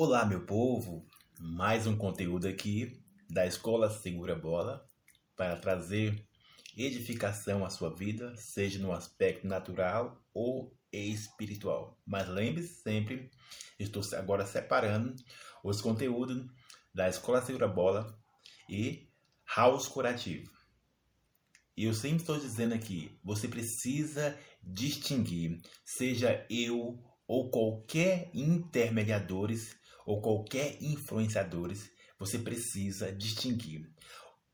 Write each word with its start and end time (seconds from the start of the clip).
Olá, 0.00 0.24
meu 0.24 0.46
povo! 0.46 1.04
Mais 1.40 1.84
um 1.84 1.96
conteúdo 1.96 2.46
aqui 2.46 3.02
da 3.28 3.44
Escola 3.44 3.90
Segura 3.90 4.36
Bola 4.36 4.88
para 5.34 5.56
trazer 5.56 6.24
edificação 6.76 7.64
à 7.64 7.68
sua 7.68 7.92
vida, 7.92 8.32
seja 8.36 8.78
no 8.78 8.92
aspecto 8.92 9.44
natural 9.44 10.24
ou 10.32 10.72
espiritual. 10.92 12.00
Mas 12.06 12.28
lembre-se 12.28 12.80
sempre, 12.80 13.28
estou 13.76 14.00
agora 14.16 14.46
separando 14.46 15.16
os 15.64 15.80
conteúdos 15.80 16.46
da 16.94 17.08
Escola 17.08 17.42
Segura 17.42 17.66
Bola 17.66 18.16
e 18.70 19.08
House 19.56 19.88
Curativo. 19.88 20.48
E 21.76 21.86
eu 21.86 21.92
sempre 21.92 22.18
estou 22.18 22.38
dizendo 22.38 22.72
aqui, 22.72 23.18
você 23.24 23.48
precisa 23.48 24.38
distinguir, 24.62 25.60
seja 25.84 26.46
eu 26.48 27.02
ou 27.26 27.50
qualquer 27.50 28.30
intermediadores 28.32 29.77
ou 30.08 30.22
qualquer 30.22 30.82
influenciadores, 30.82 31.92
você 32.18 32.38
precisa 32.38 33.12
distinguir 33.12 33.86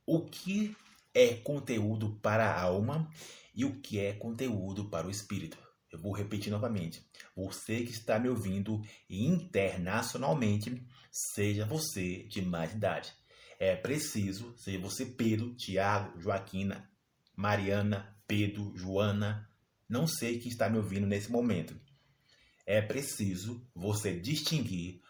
o 0.04 0.24
que 0.24 0.76
é 1.14 1.34
conteúdo 1.34 2.18
para 2.20 2.44
a 2.44 2.60
alma 2.60 3.08
e 3.54 3.64
o 3.64 3.80
que 3.80 4.00
é 4.00 4.12
conteúdo 4.14 4.90
para 4.90 5.06
o 5.06 5.10
espírito. 5.12 5.56
Eu 5.92 6.00
vou 6.00 6.12
repetir 6.12 6.50
novamente. 6.50 7.06
Você 7.36 7.84
que 7.84 7.92
está 7.92 8.18
me 8.18 8.28
ouvindo 8.28 8.82
internacionalmente, 9.08 10.84
seja 11.12 11.64
você 11.64 12.24
de 12.24 12.42
mais 12.42 12.72
idade. 12.72 13.12
É 13.56 13.76
preciso, 13.76 14.58
seja 14.58 14.80
você 14.80 15.06
Pedro, 15.06 15.54
Tiago, 15.54 16.20
Joaquina, 16.20 16.90
Mariana, 17.36 18.12
Pedro, 18.26 18.76
Joana, 18.76 19.48
não 19.88 20.08
sei 20.08 20.40
quem 20.40 20.50
está 20.50 20.68
me 20.68 20.78
ouvindo 20.78 21.06
nesse 21.06 21.30
momento. 21.30 21.80
É 22.66 22.82
preciso 22.82 23.64
você 23.72 24.18
distinguir 24.18 25.03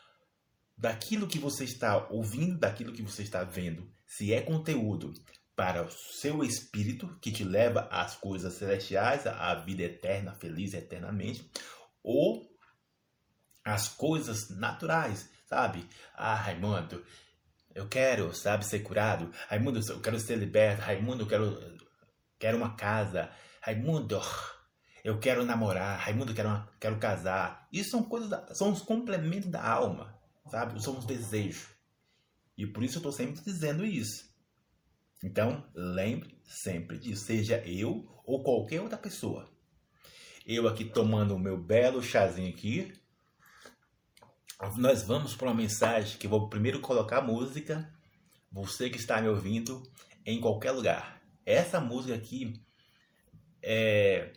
daquilo 0.76 1.28
que 1.28 1.38
você 1.38 1.64
está 1.64 2.08
ouvindo, 2.08 2.58
daquilo 2.58 2.92
que 2.92 3.02
você 3.02 3.22
está 3.22 3.44
vendo, 3.44 3.88
se 4.06 4.32
é 4.32 4.40
conteúdo 4.40 5.12
para 5.56 5.84
o 5.84 5.90
seu 5.90 6.42
espírito 6.42 7.16
que 7.20 7.30
te 7.30 7.44
leva 7.44 7.88
às 7.90 8.16
coisas 8.16 8.54
celestiais, 8.54 9.26
à 9.26 9.54
vida 9.54 9.84
eterna, 9.84 10.34
feliz 10.34 10.74
eternamente, 10.74 11.48
ou 12.02 12.42
as 13.64 13.88
coisas 13.88 14.50
naturais, 14.50 15.30
sabe? 15.46 15.88
Ah, 16.14 16.34
Raimundo, 16.34 17.04
eu 17.74 17.88
quero, 17.88 18.34
sabe, 18.34 18.66
ser 18.66 18.80
curado. 18.80 19.30
Raimundo, 19.48 19.80
eu 19.88 20.00
quero 20.00 20.18
ser 20.20 20.36
liberto. 20.36 20.82
Raimundo, 20.82 21.22
eu 21.22 21.28
quero, 21.28 21.78
quero 22.38 22.56
uma 22.56 22.76
casa. 22.76 23.30
Raimundo, 23.62 24.20
eu 25.02 25.18
quero 25.18 25.44
namorar. 25.44 25.98
Raimundo, 25.98 26.32
eu 26.32 26.36
quero, 26.36 26.68
quero 26.78 26.98
casar. 26.98 27.66
Isso 27.72 27.90
são 27.90 28.02
coisas, 28.02 28.58
são 28.58 28.70
os 28.70 28.82
complementos 28.82 29.50
da 29.50 29.66
alma 29.66 30.13
sabe? 30.46 30.82
São 30.82 30.98
os 30.98 31.04
desejos. 31.04 31.68
E 32.56 32.66
por 32.66 32.82
isso 32.82 32.96
eu 32.96 33.00
estou 33.00 33.12
sempre 33.12 33.42
dizendo 33.42 33.84
isso. 33.84 34.32
Então, 35.22 35.66
lembre 35.74 36.38
sempre 36.44 36.98
disso, 36.98 37.24
seja 37.24 37.56
eu 37.66 38.06
ou 38.24 38.42
qualquer 38.42 38.80
outra 38.80 38.98
pessoa. 38.98 39.50
Eu 40.46 40.68
aqui 40.68 40.84
tomando 40.84 41.34
o 41.34 41.38
meu 41.38 41.56
belo 41.56 42.02
chazinho 42.02 42.50
aqui. 42.50 42.92
Nós 44.76 45.02
vamos 45.02 45.34
para 45.34 45.48
uma 45.48 45.54
mensagem 45.54 46.18
que 46.18 46.26
eu 46.26 46.30
vou 46.30 46.48
primeiro 46.48 46.80
colocar 46.80 47.18
a 47.18 47.22
música. 47.22 47.90
Você 48.52 48.90
que 48.90 48.98
está 48.98 49.20
me 49.20 49.28
ouvindo 49.28 49.82
em 50.24 50.40
qualquer 50.40 50.72
lugar. 50.72 51.22
Essa 51.46 51.80
música 51.80 52.14
aqui 52.14 52.62
é 53.62 54.32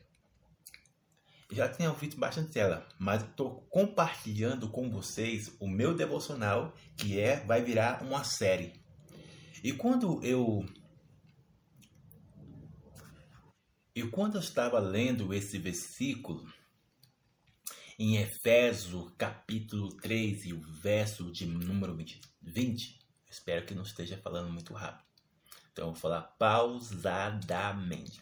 já 1.52 1.70
tinha 1.70 1.90
ouvido 1.90 2.18
bastante 2.18 2.60
ela, 2.60 2.88
mas 3.00 3.24
estou 3.24 3.62
compartilhando 3.70 4.70
com 4.70 4.90
vocês 4.90 5.56
o 5.60 5.68
meu 5.68 5.94
devocional, 5.94 6.74
que 6.98 7.20
é 7.20 7.40
vai 7.46 7.64
virar 7.64 8.04
uma 8.04 8.24
série. 8.24 8.74
E 9.64 9.72
quando 9.72 10.24
eu 10.24 10.66
e 13.96 14.04
quando 14.04 14.36
eu 14.36 14.42
estava 14.42 14.78
lendo 14.80 15.34
esse 15.34 15.58
versículo 15.58 16.46
em 17.98 18.18
Efésios 18.18 19.12
capítulo 19.18 19.90
3 19.98 20.46
e 20.46 20.54
o 20.54 20.62
verso 20.62 21.32
de 21.32 21.48
número 21.48 21.96
20, 21.96 22.22
20 22.42 23.00
espero 23.30 23.66
que 23.66 23.74
não 23.74 23.84
esteja 23.84 24.18
falando 24.18 24.52
muito 24.52 24.74
rápido. 24.74 25.08
Então 25.72 25.88
eu 25.88 25.92
vou 25.94 26.02
falar 26.02 26.22
pausadamente. 26.38 28.22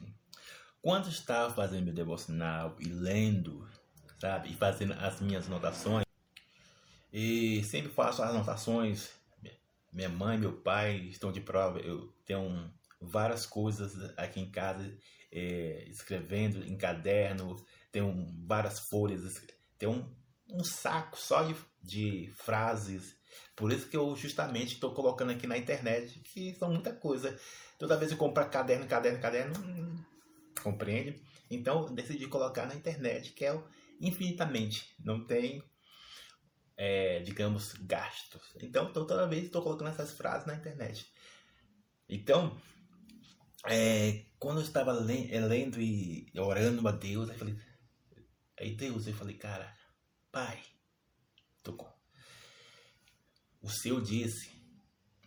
Quando 0.85 1.09
estava 1.09 1.51
fazendo 1.51 1.85
meu 1.85 1.94
devocional 1.96 2.75
e 2.79 2.85
lendo, 2.85 3.68
sabe, 4.19 4.51
e 4.51 4.56
fazendo 4.56 4.94
as 4.94 5.19
minhas 5.19 5.47
anotações, 5.47 6.06
e 7.12 7.63
sempre 7.63 7.91
faço 7.91 8.22
as 8.22 8.29
anotações, 8.29 9.09
minha 9.91 10.09
mãe, 10.09 10.38
meu 10.38 10.53
pai 10.53 10.97
estão 10.97 11.31
de 11.31 11.41
prova, 11.41 11.79
eu 11.79 12.13
tenho 12.23 12.72
várias 13.01 13.47
coisas 13.47 14.13
aqui 14.16 14.40
em 14.40 14.51
casa, 14.51 14.96
é, 15.31 15.85
escrevendo 15.88 16.63
em 16.63 16.78
caderno, 16.78 17.66
tenho 17.91 18.28
várias 18.46 18.78
folhas, 18.78 19.41
tenho 19.79 19.91
um, 19.91 20.16
um 20.59 20.63
saco 20.63 21.17
só 21.17 21.41
de, 21.41 21.56
de 21.81 22.31
frases, 22.35 23.17
por 23.56 23.72
isso 23.73 23.90
que 23.90 23.97
eu 23.97 24.16
justamente 24.16 24.75
estou 24.75 24.94
colocando 24.94 25.31
aqui 25.31 25.47
na 25.47 25.57
internet, 25.57 26.19
que 26.19 26.53
são 26.53 26.69
muita 26.69 26.94
coisa. 26.94 27.35
Toda 27.79 27.97
vez 27.97 28.09
que 28.09 28.13
eu 28.13 28.19
compro 28.19 28.47
caderno, 28.50 28.85
caderno, 28.85 29.19
caderno, 29.19 29.59
hum, 29.59 30.15
compreende? 30.62 31.22
Então 31.50 31.94
decidi 31.94 32.28
colocar 32.28 32.66
na 32.66 32.76
internet, 32.76 33.34
que 33.34 33.46
é 33.46 33.64
infinitamente, 34.00 34.96
não 35.00 35.26
tem, 35.26 35.64
é, 36.78 37.20
digamos, 37.20 37.74
gastos. 37.74 38.42
Então 38.62 38.92
toda 38.92 39.28
vez 39.28 39.46
estou 39.46 39.62
colocando 39.62 39.90
essas 39.90 40.14
frases 40.14 40.48
na 40.48 40.56
internet. 40.56 41.12
Então, 42.08 42.60
é, 43.68 44.26
quando 44.38 44.60
eu 44.60 44.64
estava 44.66 44.92
é, 44.92 45.40
lendo 45.40 45.82
e 45.82 46.32
orando 46.38 46.88
a 46.88 46.92
Deus, 46.92 47.30
eu 47.30 47.36
falei, 47.36 47.56
aí 48.60 48.76
Deus, 48.76 49.08
eu 49.08 49.14
falei, 49.14 49.36
cara, 49.36 49.76
Pai, 50.32 50.62
tô 51.64 51.74
o 53.66 53.70
Senhor 53.70 54.00
disse, 54.00 54.52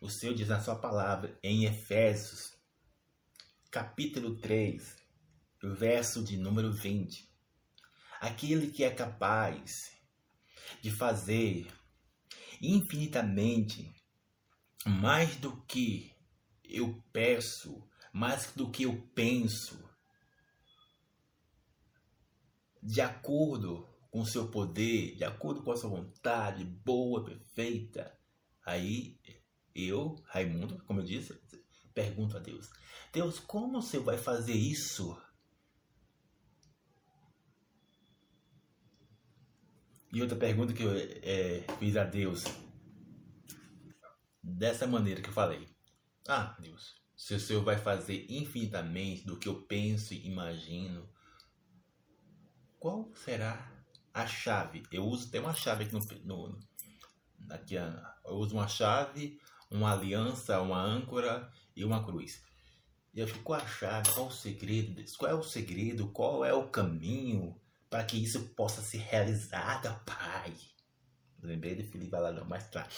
o 0.00 0.09
Senhor 0.09 0.33
diz 0.33 0.47
na 0.47 0.61
sua 0.61 0.77
palavra 0.77 1.37
em 1.43 1.65
Efésios, 1.65 2.56
capítulo 3.69 4.37
3, 4.37 4.81
o 4.84 4.97
verso 5.62 6.22
de 6.22 6.36
número 6.36 6.72
20. 6.72 7.28
Aquele 8.20 8.69
que 8.69 8.84
é 8.84 8.91
capaz 8.91 9.92
de 10.80 10.91
fazer 10.91 11.66
infinitamente 12.60 13.94
mais 14.86 15.36
do 15.36 15.62
que 15.64 16.12
eu 16.64 17.02
peço, 17.12 17.86
mais 18.12 18.52
do 18.52 18.70
que 18.70 18.84
eu 18.84 19.00
penso, 19.14 19.88
de 22.82 23.00
acordo 23.00 23.88
com 24.10 24.20
o 24.20 24.26
seu 24.26 24.48
poder, 24.48 25.16
de 25.16 25.25
acordo 25.25 25.62
com 25.62 25.72
a 25.72 25.76
sua 25.76 25.90
vontade 25.90 26.64
boa, 26.64 27.25
perfeita. 27.25 28.16
Aí 28.64 29.19
eu, 29.75 30.16
Raimundo, 30.26 30.82
como 30.84 31.00
eu 31.00 31.04
disse, 31.04 31.38
pergunto 31.94 32.36
a 32.36 32.40
Deus: 32.40 32.69
Deus, 33.12 33.38
como 33.38 33.82
você 33.82 33.98
vai 33.98 34.19
fazer 34.19 34.54
isso? 34.54 35.20
E 40.12 40.22
outra 40.22 40.36
pergunta 40.36 40.72
que 40.72 40.82
eu 40.82 40.92
é, 40.94 41.64
fiz 41.78 41.96
a 41.96 42.04
Deus, 42.04 42.44
dessa 44.42 44.86
maneira 44.86 45.20
que 45.20 45.28
eu 45.28 45.34
falei: 45.34 45.69
Ah, 46.26 46.56
Deus, 46.60 46.96
se 47.14 47.34
o 47.34 47.41
Senhor 47.41 47.62
vai 47.62 47.76
fazer 47.76 48.26
infinitamente 48.28 49.26
do 49.26 49.36
que 49.36 49.48
eu 49.48 49.62
penso 49.62 50.14
e 50.14 50.26
imagino, 50.26 51.08
qual 52.78 53.10
será 53.14 53.70
a 54.14 54.26
chave? 54.26 54.82
Eu 54.91 55.04
uso, 55.04 55.30
tem 55.30 55.41
uma 55.41 55.54
chave 55.54 55.84
aqui 55.84 55.94
no, 55.94 56.00
no 56.25 56.58
aqui, 57.50 57.75
eu 57.75 58.34
uso 58.34 58.54
uma 58.54 58.69
chave, 58.69 59.38
uma 59.70 59.93
aliança, 59.93 60.61
uma 60.61 60.81
âncora 60.81 61.50
e 61.76 61.84
uma 61.84 62.04
cruz. 62.04 62.43
E 63.12 63.20
eu 63.20 63.26
fico, 63.26 63.43
qual 63.43 63.61
a 63.61 63.66
chave? 63.66 64.12
Qual 64.12 64.28
o 64.28 64.32
segredo? 64.32 65.02
Qual 65.19 65.31
é 65.31 65.34
o 65.34 65.43
segredo? 65.43 66.08
Qual 66.12 66.44
é 66.44 66.54
o 66.54 66.69
caminho? 66.69 67.61
Para 67.90 68.05
que 68.05 68.23
isso 68.23 68.49
possa 68.50 68.82
ser 68.82 68.99
realizado, 68.99 70.05
Pai. 70.05 70.55
Lembrei 71.43 71.75
de 71.75 71.85
Felipe 71.85 72.11
Baladão, 72.11 72.44
mas 72.44 72.69
tá. 72.69 72.88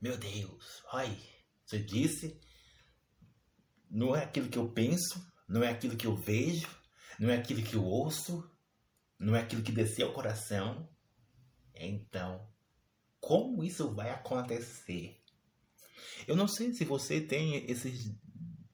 Meu 0.00 0.16
Deus, 0.16 0.82
olha, 0.92 1.16
você 1.64 1.78
disse, 1.78 2.40
não 3.90 4.16
é 4.16 4.24
aquilo 4.24 4.48
que 4.48 4.56
eu 4.56 4.72
penso, 4.72 5.22
não 5.46 5.62
é 5.62 5.68
aquilo 5.68 5.96
que 5.96 6.06
eu 6.06 6.16
vejo, 6.16 6.68
não 7.18 7.28
é 7.28 7.36
aquilo 7.36 7.62
que 7.62 7.74
eu 7.74 7.84
ouço, 7.84 8.50
não 9.18 9.36
é 9.36 9.40
aquilo 9.40 9.62
que 9.62 9.72
desceu 9.72 10.06
ao 10.06 10.14
coração. 10.14 10.88
Então, 11.74 12.48
como 13.20 13.62
isso 13.62 13.92
vai 13.94 14.10
acontecer? 14.10 15.22
Eu 16.26 16.34
não 16.34 16.48
sei 16.48 16.72
se 16.72 16.84
você 16.84 17.20
tem 17.20 17.70
esse 17.70 18.18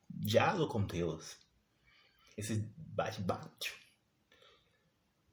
diálogo 0.08 0.72
com 0.72 0.86
Deus, 0.86 1.36
esse 2.36 2.72
bate-bate 2.76 3.85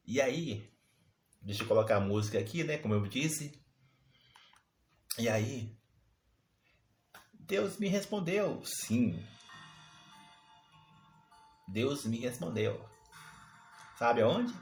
e 0.05 0.21
aí, 0.21 0.73
Deixa 1.43 1.63
eu 1.63 1.67
colocar 1.67 1.97
a 1.97 1.99
música 1.99 2.39
aqui, 2.39 2.63
né? 2.63 2.77
Como 2.77 2.93
eu 2.93 3.05
disse. 3.05 3.61
E 5.17 5.27
aí, 5.27 5.77
Deus 7.33 7.77
me 7.77 7.87
respondeu, 7.87 8.63
sim. 8.63 9.21
Deus 11.67 12.05
me 12.05 12.17
respondeu. 12.17 12.89
Sabe 13.97 14.21
aonde? 14.21 14.53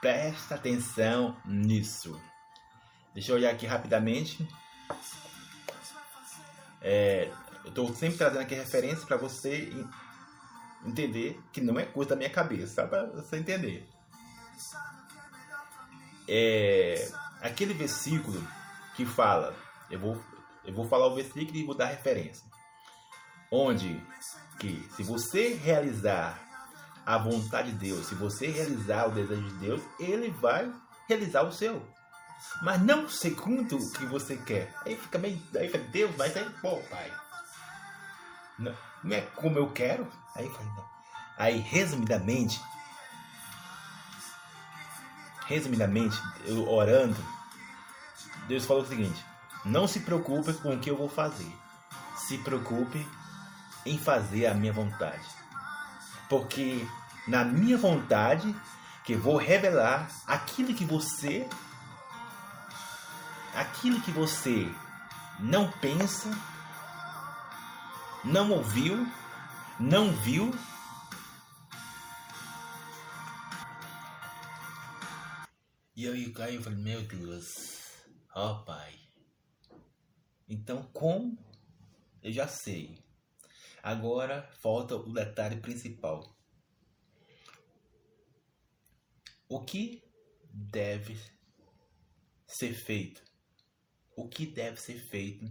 Presta 0.00 0.54
atenção 0.54 1.36
nisso. 1.44 2.22
Deixa 3.12 3.32
eu 3.32 3.36
olhar 3.36 3.52
aqui 3.52 3.66
rapidamente. 3.66 4.48
É, 6.80 7.32
eu 7.64 7.70
estou 7.70 7.92
sempre 7.96 8.16
trazendo 8.16 8.42
aqui 8.42 8.54
referência 8.54 9.04
para 9.04 9.16
você 9.16 9.72
entender 10.84 11.40
que 11.52 11.60
não 11.60 11.78
é 11.78 11.84
coisa 11.84 12.10
da 12.10 12.16
minha 12.16 12.30
cabeça, 12.30 12.86
para 12.86 13.06
você 13.06 13.36
entender. 13.36 13.88
É, 16.28 17.10
aquele 17.40 17.74
versículo 17.74 18.46
que 18.94 19.06
fala, 19.06 19.54
eu 19.90 19.98
vou, 19.98 20.22
eu 20.64 20.74
vou 20.74 20.88
falar 20.88 21.06
o 21.06 21.14
versículo 21.14 21.56
e 21.56 21.64
vou 21.64 21.74
dar 21.74 21.86
referência, 21.86 22.44
onde 23.50 24.02
que 24.58 24.86
se 24.94 25.02
você 25.02 25.54
realizar 25.54 26.38
a 27.06 27.16
vontade 27.16 27.72
de 27.72 27.78
Deus, 27.78 28.06
se 28.06 28.14
você 28.14 28.48
realizar 28.48 29.06
o 29.06 29.12
desejo 29.12 29.42
de 29.42 29.54
Deus, 29.54 29.82
Ele 29.98 30.30
vai 30.30 30.70
realizar 31.08 31.42
o 31.42 31.52
seu. 31.52 31.82
Mas 32.62 32.82
não 32.82 33.08
segundo 33.08 33.76
o 33.76 33.92
que 33.92 34.04
você 34.04 34.36
quer. 34.36 34.72
Aí 34.84 34.96
fica 34.96 35.18
meio. 35.18 35.40
Aí 35.56 35.68
fica, 35.68 35.78
Deus, 35.78 36.14
mas 36.16 36.36
aí, 36.36 36.48
pô, 36.60 36.76
pai. 36.90 37.12
Não, 38.58 38.76
não 39.02 39.16
é 39.16 39.20
como 39.20 39.58
eu 39.58 39.70
quero. 39.70 40.06
Aí, 40.34 40.50
aí 41.36 41.58
resumidamente, 41.58 42.60
resumidamente, 45.46 46.20
eu 46.44 46.68
orando, 46.70 47.16
Deus 48.46 48.64
falou 48.64 48.82
o 48.82 48.86
seguinte: 48.86 49.24
não 49.64 49.86
se 49.86 50.00
preocupe 50.00 50.52
com 50.54 50.74
o 50.74 50.78
que 50.78 50.90
eu 50.90 50.96
vou 50.96 51.08
fazer, 51.08 51.52
se 52.16 52.38
preocupe 52.38 53.06
em 53.84 53.98
fazer 53.98 54.46
a 54.46 54.54
minha 54.54 54.72
vontade, 54.72 55.26
porque 56.28 56.86
na 57.26 57.44
minha 57.44 57.76
vontade 57.76 58.54
que 59.04 59.14
vou 59.14 59.36
revelar 59.36 60.08
aquilo 60.26 60.74
que 60.74 60.84
você, 60.84 61.48
aquilo 63.54 64.00
que 64.00 64.10
você 64.10 64.70
não 65.38 65.70
pensa, 65.70 66.30
não 68.24 68.50
ouviu, 68.52 69.06
não 69.80 70.12
viu 70.22 70.52
E 75.98 76.32
caiu 76.32 76.60
e 76.60 76.62
falei, 76.62 76.78
meu 76.78 77.02
Deus, 77.02 77.46
ó 78.32 78.52
oh, 78.52 78.64
pai. 78.64 78.94
Então 80.48 80.84
como? 80.92 81.36
Eu 82.22 82.30
já 82.30 82.46
sei. 82.46 82.96
Agora 83.82 84.48
falta 84.62 84.94
o 84.94 85.12
detalhe 85.12 85.60
principal. 85.60 86.22
O 89.48 89.64
que 89.64 90.00
deve 90.52 91.18
ser 92.46 92.74
feito? 92.74 93.24
O 94.14 94.28
que 94.28 94.46
deve 94.46 94.80
ser 94.80 95.00
feito 95.08 95.50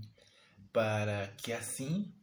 para 0.72 1.28
que 1.36 1.52
assim 1.52 2.17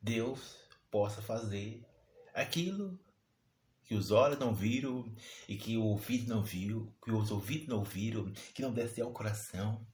Deus 0.00 0.56
possa 0.90 1.20
fazer 1.20 1.84
aquilo 2.34 2.98
que 3.84 3.94
os 3.94 4.10
olhos 4.10 4.38
não 4.38 4.54
viram 4.54 5.12
e 5.48 5.56
que 5.56 5.76
o 5.76 5.82
ouvido 5.82 6.32
não 6.32 6.42
viu, 6.42 6.94
que 7.04 7.10
os 7.10 7.30
ouvidos 7.30 7.68
não 7.68 7.78
ouviram, 7.78 8.32
que 8.54 8.62
não 8.62 8.72
desceu 8.72 9.06
ao 9.06 9.12
coração. 9.12 9.84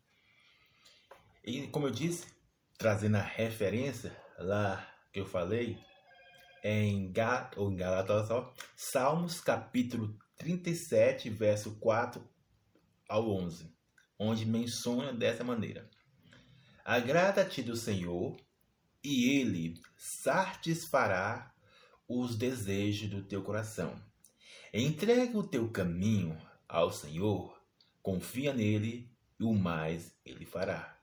E 1.42 1.66
como 1.68 1.86
eu 1.86 1.90
disse, 1.90 2.26
trazendo 2.76 3.16
a 3.16 3.22
referência 3.22 4.14
lá 4.38 4.86
que 5.12 5.20
eu 5.20 5.26
falei, 5.26 5.78
é 6.62 6.82
em, 6.82 7.10
Gal, 7.10 7.50
ou 7.56 7.72
em 7.72 7.76
Galatas, 7.76 8.28
Salmos 8.74 9.40
capítulo 9.40 10.18
37, 10.36 11.30
verso 11.30 11.76
4 11.76 12.22
ao 13.08 13.30
11, 13.30 13.72
onde 14.18 14.44
menciona 14.44 15.12
dessa 15.12 15.42
maneira: 15.42 15.88
Agrada-te 16.84 17.62
do 17.62 17.76
Senhor, 17.76 18.36
e 19.06 19.38
ele 19.38 19.80
satisfará 19.96 21.54
os 22.08 22.36
desejos 22.36 23.08
do 23.08 23.22
teu 23.22 23.40
coração. 23.40 24.02
Entrega 24.74 25.38
o 25.38 25.46
teu 25.46 25.70
caminho 25.70 26.36
ao 26.68 26.90
Senhor, 26.90 27.56
confia 28.02 28.52
nele 28.52 29.08
e 29.38 29.44
o 29.44 29.54
mais 29.54 30.12
ele 30.24 30.44
fará. 30.44 31.00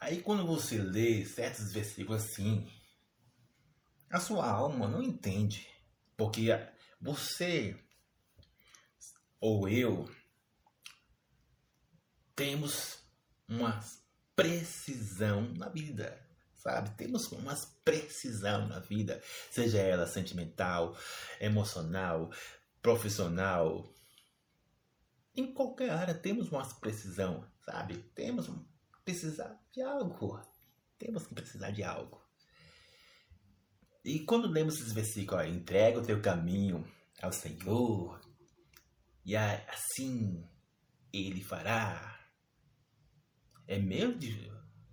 Aí 0.00 0.22
quando 0.22 0.46
você 0.46 0.78
lê 0.78 1.24
certos 1.24 1.72
versículos 1.72 2.22
assim, 2.22 2.70
a 4.08 4.20
sua 4.20 4.48
alma 4.48 4.86
não 4.86 5.02
entende, 5.02 5.66
porque 6.16 6.50
você 7.00 7.76
ou 9.40 9.68
eu 9.68 10.08
temos 12.36 13.02
uma 13.48 13.80
precisão 14.38 15.52
na 15.54 15.68
vida 15.68 16.28
sabe? 16.58 16.90
Temos 16.96 17.30
uma 17.32 17.54
precisão 17.84 18.66
na 18.66 18.80
vida, 18.80 19.22
seja 19.50 19.78
ela 19.78 20.06
sentimental, 20.06 20.96
emocional, 21.40 22.30
profissional. 22.82 23.88
Em 25.34 25.52
qualquer 25.52 25.90
área 25.90 26.14
temos 26.14 26.50
uma 26.50 26.66
precisão, 26.80 27.48
sabe? 27.64 27.96
Temos 28.14 28.46
que 28.46 28.54
precisar 29.04 29.58
de 29.72 29.80
algo. 29.80 30.40
Temos 30.98 31.26
que 31.26 31.34
precisar 31.34 31.70
de 31.70 31.82
algo. 31.82 32.20
E 34.04 34.20
quando 34.20 34.48
lemos 34.48 34.76
esses 34.76 34.92
versículos, 34.92 35.46
entrega 35.46 36.00
o 36.00 36.04
teu 36.04 36.20
caminho 36.20 36.84
ao 37.22 37.32
Senhor, 37.32 38.20
e 39.24 39.36
assim 39.36 40.48
ele 41.12 41.42
fará. 41.44 42.17
É 43.68 43.78
meio 43.78 44.18
de 44.18 44.48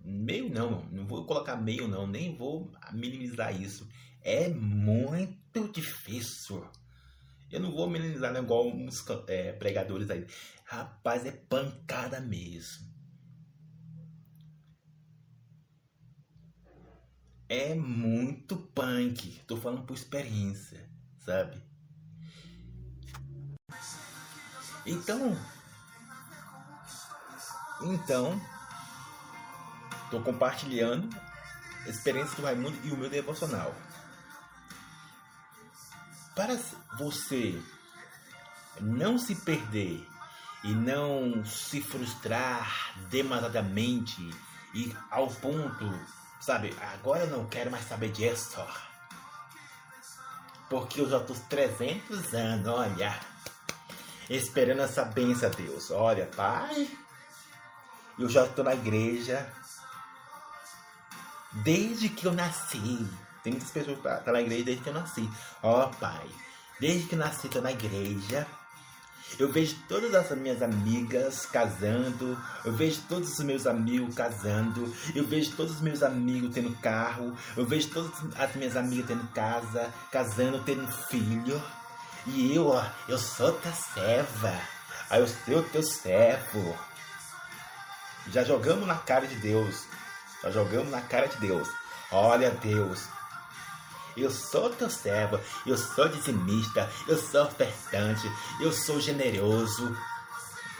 Meio 0.08 0.48
não, 0.48 0.84
não 0.92 1.04
vou 1.04 1.26
colocar 1.26 1.56
meio 1.56 1.88
não, 1.88 2.06
nem 2.06 2.36
vou 2.36 2.70
minimizar 2.92 3.60
isso. 3.60 3.88
É 4.22 4.48
muito 4.48 5.66
difícil. 5.72 6.64
Eu 7.50 7.58
não 7.58 7.72
vou 7.72 7.90
minimizar 7.90 8.32
não, 8.32 8.44
igual 8.44 8.68
uns 8.68 9.04
é, 9.26 9.52
pregadores 9.54 10.08
aí. 10.08 10.24
Rapaz, 10.64 11.26
é 11.26 11.32
pancada 11.32 12.20
mesmo. 12.20 12.86
É 17.48 17.74
muito 17.74 18.56
punk. 18.56 19.40
Tô 19.44 19.56
falando 19.56 19.84
por 19.86 19.94
experiência, 19.94 20.88
sabe? 21.18 21.60
Então. 24.86 25.36
Então, 27.82 28.40
Estou 30.06 30.22
compartilhando 30.22 31.08
a 31.84 31.88
experiência 31.88 32.36
do 32.36 32.42
Raimundo 32.42 32.78
e 32.84 32.92
o 32.92 32.96
meu 32.96 33.10
devocional. 33.10 33.74
Para 36.34 36.56
você 36.96 37.60
não 38.80 39.18
se 39.18 39.34
perder 39.34 40.06
e 40.62 40.72
não 40.72 41.44
se 41.44 41.80
frustrar 41.80 42.94
demasiadamente 43.08 44.30
e 44.72 44.94
ao 45.10 45.26
ponto, 45.26 45.92
sabe, 46.40 46.72
agora 46.94 47.24
eu 47.24 47.30
não 47.36 47.46
quero 47.46 47.70
mais 47.70 47.88
saber 47.88 48.12
disso. 48.12 48.64
Porque 50.70 51.00
eu 51.00 51.10
já 51.10 51.18
estou 51.18 51.36
300 51.48 52.32
anos, 52.32 52.66
olha, 52.68 53.18
esperando 54.30 54.82
essa 54.82 55.04
benção 55.04 55.50
Deus. 55.50 55.90
Olha, 55.90 56.26
pai, 56.26 56.88
eu 58.18 58.28
já 58.28 58.44
estou 58.44 58.64
na 58.64 58.74
igreja 58.74 59.52
Desde 61.56 62.08
que 62.08 62.26
eu 62.26 62.32
nasci. 62.32 63.06
Tem 63.42 63.52
muitas 63.52 63.70
pessoas 63.70 63.98
que 63.98 64.08
estão 64.08 64.24
tá 64.24 64.32
na 64.32 64.40
igreja 64.40 64.64
desde 64.64 64.82
que 64.82 64.88
eu 64.88 64.94
nasci. 64.94 65.30
Ó 65.62 65.84
oh, 65.84 65.88
pai, 65.96 66.26
desde 66.80 67.06
que 67.06 67.14
eu 67.14 67.18
nasci 67.18 67.48
tô 67.48 67.60
na 67.60 67.72
igreja. 67.72 68.46
Eu 69.38 69.52
vejo 69.52 69.76
todas 69.88 70.14
as 70.14 70.38
minhas 70.38 70.62
amigas 70.62 71.44
casando, 71.46 72.38
eu 72.64 72.72
vejo 72.72 73.02
todos 73.08 73.32
os 73.32 73.44
meus 73.44 73.66
amigos 73.66 74.14
casando, 74.14 74.94
eu 75.14 75.26
vejo 75.26 75.52
todos 75.56 75.74
os 75.74 75.80
meus 75.80 76.02
amigos 76.02 76.54
tendo 76.54 76.74
carro, 76.80 77.36
eu 77.56 77.66
vejo 77.66 77.88
todas 77.88 78.12
as 78.38 78.54
minhas 78.54 78.76
amigas 78.76 79.06
tendo 79.06 79.26
casa, 79.32 79.92
casando, 80.12 80.62
tendo 80.64 80.86
filho. 81.08 81.60
E 82.26 82.54
eu, 82.54 82.68
ó, 82.68 82.84
eu 83.08 83.18
sou 83.18 83.52
tua 83.52 83.72
serva. 83.72 84.54
Aí 85.10 85.20
eu 85.20 85.28
sou 85.28 85.62
teu 85.64 85.82
servo. 85.82 86.76
Já 88.32 88.42
jogamos 88.42 88.86
na 88.86 88.96
cara 88.96 89.26
de 89.26 89.36
Deus. 89.36 89.84
Nós 90.46 90.54
jogamos 90.54 90.92
na 90.92 91.00
cara 91.00 91.26
de 91.26 91.38
Deus. 91.38 91.68
Olha, 92.12 92.52
Deus, 92.52 93.08
Eu 94.16 94.30
sou 94.30 94.70
teu 94.70 94.88
servo, 94.88 95.40
eu 95.66 95.76
sou 95.76 96.08
dizimista, 96.08 96.88
eu 97.08 97.18
sou 97.18 97.46
ofertante, 97.46 98.30
eu 98.60 98.72
sou 98.72 99.00
generoso. 99.00 99.94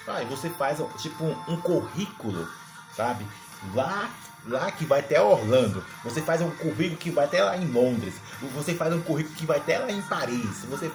Aí 0.07 0.25
você 0.27 0.49
faz 0.51 0.79
tipo 1.03 1.25
um, 1.25 1.53
um 1.53 1.61
currículo, 1.61 2.49
sabe? 2.95 3.27
Lá 3.75 4.09
lá 4.47 4.71
que 4.71 4.87
vai 4.87 5.01
até 5.01 5.21
Orlando. 5.21 5.85
Você 6.05 6.23
faz 6.23 6.41
um 6.41 6.51
currículo 6.53 6.97
que 6.97 7.11
vai 7.11 7.25
até 7.25 7.43
lá 7.43 7.57
em 7.57 7.67
Londres. 7.67 8.15
Você 8.55 8.73
faz 8.73 8.95
um 8.95 9.03
currículo 9.03 9.35
que 9.35 9.47
vai 9.47 9.59
até 9.59 9.81
lá 9.81 9.91
em 9.91 10.01
Paris. 10.03 10.65
Você 10.71 10.93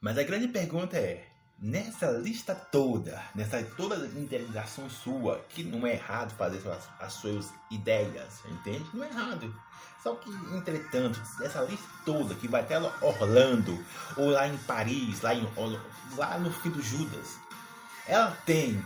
Mas 0.00 0.18
a 0.18 0.24
grande 0.24 0.48
pergunta 0.48 0.96
é, 0.96 1.31
nessa 1.62 2.10
lista 2.10 2.56
toda, 2.56 3.22
nessa 3.36 3.62
toda 3.62 3.94
interligação 4.18 4.90
sua, 4.90 5.38
que 5.48 5.62
não 5.62 5.86
é 5.86 5.92
errado 5.92 6.34
fazer 6.36 6.58
as, 6.68 6.88
as 6.98 7.12
suas 7.12 7.54
ideias, 7.70 8.40
entende? 8.46 8.84
Não 8.92 9.04
é 9.04 9.08
errado. 9.08 9.54
Só 10.02 10.16
que, 10.16 10.28
entretanto, 10.52 11.22
essa 11.40 11.62
lista 11.62 11.86
toda 12.04 12.34
que 12.34 12.48
vai 12.48 12.62
até 12.62 12.76
Orlando, 13.00 13.78
ou 14.16 14.30
lá 14.30 14.48
em 14.48 14.58
Paris, 14.58 15.20
lá, 15.20 15.32
em, 15.32 15.48
lá 16.16 16.36
no 16.40 16.52
Filho 16.52 16.74
do 16.74 16.82
Judas, 16.82 17.38
ela 18.08 18.36
tem 18.44 18.84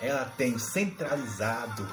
ela 0.00 0.24
tem 0.24 0.56
centralizado 0.56 1.92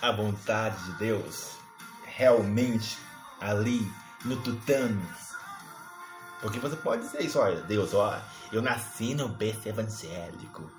a 0.00 0.12
vontade 0.12 0.80
de 0.84 0.92
Deus 0.98 1.56
realmente 2.04 2.96
ali 3.40 3.90
no 4.24 4.36
tutano. 4.36 5.29
Porque 6.40 6.58
você 6.58 6.76
pode 6.76 7.02
dizer 7.02 7.22
isso, 7.22 7.38
olha, 7.38 7.60
Deus, 7.62 7.92
ó, 7.92 8.18
eu 8.50 8.62
nasci 8.62 9.14
no 9.14 9.28
berço 9.28 9.68
evangélico. 9.68 10.70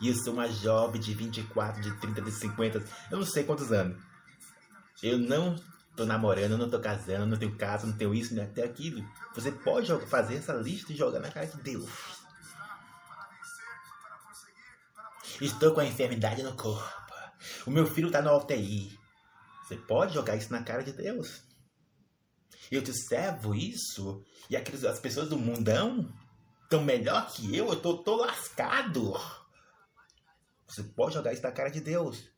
E 0.00 0.08
eu 0.08 0.14
sou 0.14 0.32
uma 0.32 0.48
jovem 0.48 1.00
de 1.00 1.12
24, 1.12 1.82
de 1.82 1.94
30, 2.00 2.22
de 2.22 2.32
50, 2.32 2.84
eu 3.10 3.18
não 3.18 3.26
sei 3.26 3.44
quantos 3.44 3.70
anos. 3.70 3.98
Eu 5.02 5.18
não 5.18 5.56
tô 5.94 6.06
namorando, 6.06 6.56
não 6.56 6.70
tô 6.70 6.80
casando, 6.80 7.26
não 7.26 7.36
tenho 7.36 7.54
casa, 7.56 7.86
não 7.86 7.96
tenho 7.96 8.14
isso, 8.14 8.34
nem 8.34 8.44
até 8.44 8.64
aquilo. 8.64 9.06
Você 9.34 9.52
pode 9.52 9.94
fazer 10.06 10.36
essa 10.36 10.54
lista 10.54 10.92
e 10.92 10.96
jogar 10.96 11.20
na 11.20 11.30
cara 11.30 11.46
de 11.46 11.60
Deus. 11.62 11.90
Estou 15.40 15.72
com 15.72 15.80
a 15.80 15.86
enfermidade 15.86 16.42
no 16.42 16.54
corpo. 16.54 17.00
O 17.66 17.70
meu 17.70 17.86
filho 17.86 18.08
está 18.08 18.22
na 18.22 18.34
UTI. 18.34 18.98
Você 19.62 19.76
pode 19.76 20.14
jogar 20.14 20.36
isso 20.36 20.52
na 20.52 20.62
cara 20.62 20.82
de 20.82 20.92
Deus. 20.92 21.42
Eu 22.70 22.82
te 22.82 22.92
servo 22.92 23.54
isso 23.54 24.24
e 24.48 24.56
aqueles, 24.56 24.84
as 24.84 25.00
pessoas 25.00 25.28
do 25.28 25.36
mundão 25.36 26.12
estão 26.62 26.84
melhor 26.84 27.30
que 27.32 27.56
eu. 27.56 27.68
Eu 27.68 27.80
tô, 27.80 27.98
tô 27.98 28.16
lascado. 28.16 29.14
Você 30.68 30.84
pode 30.84 31.14
jogar 31.14 31.32
isso 31.32 31.42
na 31.42 31.50
cara 31.50 31.68
de 31.68 31.80
Deus. 31.80 32.30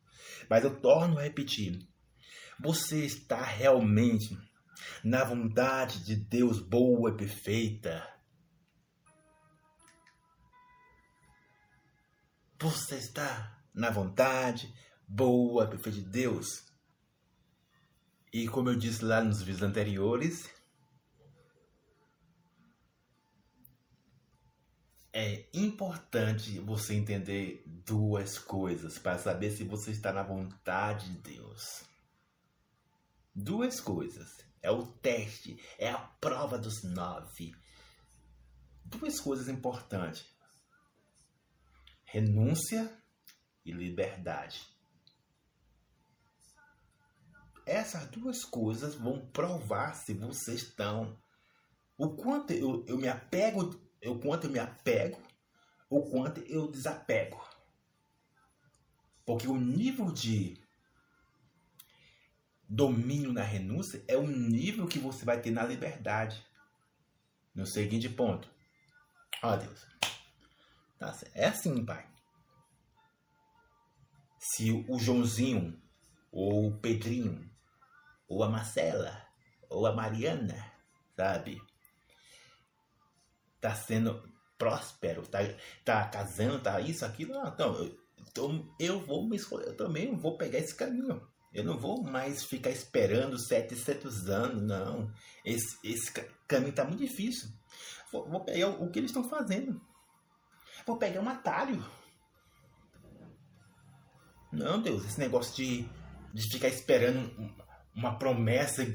Mas 0.49 0.65
eu 0.65 0.81
torno 0.81 1.19
a 1.19 1.23
repetir. 1.23 1.87
Você 2.59 3.05
está 3.05 3.43
realmente 3.43 4.39
na 5.05 5.23
vontade 5.23 6.03
de 6.05 6.17
Deus 6.17 6.61
boa 6.61 7.11
e 7.11 7.17
perfeita. 7.17 8.09
Você 12.59 12.97
está 12.97 13.61
na 13.75 13.91
vontade 13.91 14.73
boa, 15.07 15.67
perfeita 15.67 15.99
de 15.99 16.09
Deus. 16.09 16.72
E 18.33 18.49
como 18.49 18.71
eu 18.71 18.77
disse 18.77 19.05
lá 19.05 19.23
nos 19.23 19.43
vídeos 19.43 19.63
anteriores, 19.63 20.49
é 25.13 25.49
importante 25.53 26.59
você 26.61 26.95
entender 26.95 27.63
duas 27.67 28.39
coisas 28.39 28.99
para 28.99 29.19
saber 29.19 29.51
se 29.51 29.65
você 29.65 29.91
está 29.91 30.13
na 30.13 30.23
vontade 30.23 31.13
de 31.13 31.37
Deus. 31.37 31.85
Duas 33.35 33.81
coisas. 33.81 34.29
É 34.63 34.71
o 34.71 34.87
teste, 34.87 35.61
é 35.77 35.91
a 35.91 35.99
prova 35.99 36.57
dos 36.57 36.83
nove. 36.85 37.53
Duas 38.85 39.19
coisas 39.21 39.49
importantes 39.49 40.33
renúncia 42.13 42.95
e 43.65 43.73
liberdade. 43.73 44.69
Essas 47.65 48.07
duas 48.07 48.45
coisas 48.45 48.95
vão 48.95 49.27
provar 49.27 49.95
se 49.95 50.15
vocês 50.15 50.63
estão 50.63 51.19
o 51.97 52.17
quanto 52.17 52.53
eu, 52.53 52.85
eu 52.87 52.99
me 52.99 53.09
apego, 53.09 53.71
o 54.05 54.19
quanto 54.19 54.47
eu 54.47 54.51
me 54.51 54.59
apego, 54.59 55.21
o 55.89 56.03
quanto 56.11 56.41
eu 56.41 56.71
desapego. 56.71 57.41
Porque 59.25 59.47
o 59.47 59.57
nível 59.57 60.11
de 60.11 60.61
domínio 62.69 63.33
na 63.33 63.43
renúncia 63.43 64.03
é 64.09 64.17
o 64.17 64.27
nível 64.27 64.87
que 64.87 64.99
você 64.99 65.25
vai 65.25 65.41
ter 65.41 65.51
na 65.51 65.65
liberdade. 65.65 66.45
No 67.55 67.67
seguinte 67.67 68.09
ponto. 68.09 68.51
Ó 69.43 69.57
Deus, 69.57 69.87
Tá 70.99 71.19
é 71.35 71.47
assim, 71.47 71.85
pai. 71.85 72.09
Se 74.39 74.71
o 74.89 74.99
Joãozinho, 74.99 75.83
ou 76.31 76.69
o 76.69 76.79
Pedrinho, 76.79 77.52
ou 78.33 78.43
a 78.43 78.49
Marcela, 78.49 79.23
ou 79.69 79.87
a 79.87 79.93
Mariana, 79.93 80.73
sabe? 81.15 81.61
Tá 83.61 83.75
sendo 83.75 84.27
próspero, 84.57 85.27
tá, 85.27 85.41
tá 85.85 86.09
casando, 86.09 86.61
tá 86.61 86.81
isso, 86.81 87.05
aquilo. 87.05 87.35
Não, 87.35 87.49
então, 87.49 87.75
eu, 87.75 87.99
então, 88.21 88.75
eu 88.79 89.05
vou 89.05 89.29
me 89.29 89.37
escolher, 89.37 89.67
eu 89.67 89.77
também 89.77 90.17
vou 90.17 90.39
pegar 90.39 90.59
esse 90.59 90.75
caminho. 90.75 91.21
Eu 91.53 91.65
não 91.65 91.79
vou 91.79 92.03
mais 92.03 92.45
ficar 92.45 92.71
esperando 92.71 93.39
700 93.39 94.31
anos, 94.31 94.63
não. 94.63 95.13
Esse, 95.45 95.77
esse 95.85 96.11
caminho 96.49 96.73
tá 96.73 96.85
muito 96.85 97.01
difícil. 97.01 97.51
Vou, 98.11 98.27
vou 98.31 98.41
pegar 98.41 98.69
o, 98.69 98.85
o 98.85 98.91
que 98.91 98.99
eles 98.99 99.11
estão 99.11 99.29
fazendo. 99.29 99.79
Vou 100.87 100.97
pegar 100.97 101.21
um 101.21 101.29
atalho. 101.29 101.85
Não, 104.51 104.81
Deus, 104.81 105.05
esse 105.05 105.21
negócio 105.21 105.55
de, 105.55 105.87
de 106.33 106.43
ficar 106.51 106.69
esperando 106.69 107.31
uma 107.95 108.19
promessa. 108.19 108.87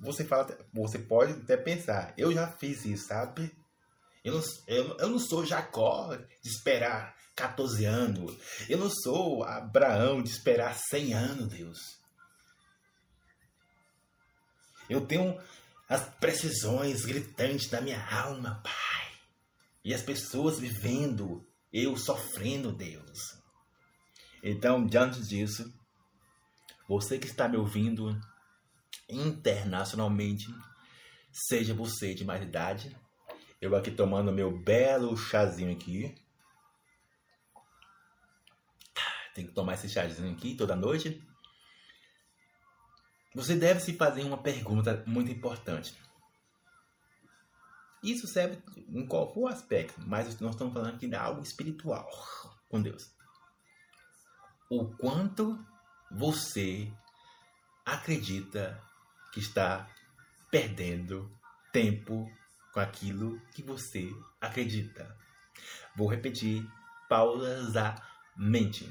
Você 0.00 0.24
fala, 0.24 0.58
você 0.72 0.98
pode 0.98 1.32
até 1.32 1.56
pensar, 1.56 2.14
eu 2.16 2.32
já 2.32 2.48
fiz 2.48 2.84
isso, 2.84 3.06
sabe? 3.06 3.54
Eu 4.24 4.34
não, 4.34 4.42
eu, 4.66 4.96
eu 4.98 5.08
não 5.08 5.18
sou 5.18 5.44
Jacó 5.44 6.14
de 6.14 6.48
esperar 6.48 7.16
14 7.34 7.84
anos. 7.84 8.36
Eu 8.68 8.78
não 8.78 8.90
sou 8.90 9.44
Abraão 9.44 10.22
de 10.22 10.30
esperar 10.30 10.74
100 10.74 11.14
anos, 11.14 11.48
Deus. 11.48 11.78
Eu 14.88 15.06
tenho 15.06 15.38
as 15.88 16.08
precisões 16.16 17.04
gritantes 17.04 17.68
da 17.68 17.80
minha 17.80 18.04
alma, 18.10 18.60
Pai. 18.62 19.12
E 19.84 19.94
as 19.94 20.02
pessoas 20.02 20.58
vivendo, 20.58 21.46
eu 21.72 21.96
sofrendo, 21.96 22.72
Deus. 22.72 23.18
Então, 24.42 24.84
diante 24.86 25.20
disso, 25.22 25.72
você 26.88 27.18
que 27.18 27.26
está 27.26 27.46
me 27.46 27.58
ouvindo 27.58 28.18
internacionalmente, 29.08 30.46
seja 31.30 31.74
você 31.74 32.14
de 32.14 32.24
mais 32.24 32.42
idade, 32.42 32.96
eu 33.60 33.76
aqui 33.76 33.90
tomando 33.90 34.32
meu 34.32 34.56
belo 34.58 35.16
chazinho 35.16 35.72
aqui. 35.72 36.14
Tem 39.34 39.46
que 39.46 39.52
tomar 39.52 39.74
esse 39.74 39.88
chazinho 39.88 40.32
aqui 40.32 40.54
toda 40.54 40.74
noite. 40.74 41.22
Você 43.34 43.54
deve 43.54 43.80
se 43.80 43.92
fazer 43.92 44.22
uma 44.22 44.42
pergunta 44.42 45.04
muito 45.06 45.30
importante. 45.30 45.96
Isso 48.02 48.26
serve 48.26 48.62
em 48.88 49.06
qual 49.06 49.32
for 49.32 49.48
aspecto, 49.48 50.00
mas 50.06 50.40
nós 50.40 50.54
estamos 50.54 50.72
falando 50.72 50.94
aqui 50.94 51.06
de 51.06 51.16
algo 51.16 51.42
espiritual 51.42 52.08
com 52.68 52.80
Deus. 52.80 53.12
O 54.70 54.86
quanto 54.96 55.58
você 56.10 56.90
acredita 57.84 58.82
que 59.32 59.40
está 59.40 59.88
perdendo 60.50 61.30
tempo 61.72 62.30
com 62.72 62.80
aquilo 62.80 63.40
que 63.52 63.62
você 63.62 64.10
acredita. 64.40 65.16
Vou 65.96 66.08
repetir 66.08 66.66
pausamente. 67.08 68.90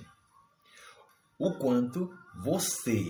O 1.39 1.53
quanto 1.53 2.17
você, 2.36 3.03